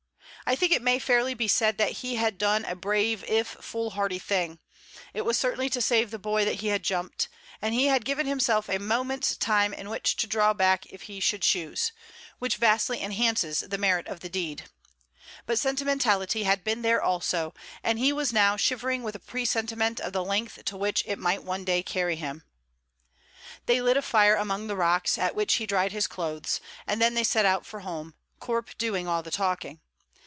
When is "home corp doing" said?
27.81-29.07